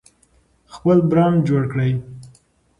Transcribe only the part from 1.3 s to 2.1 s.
جوړ کړئ.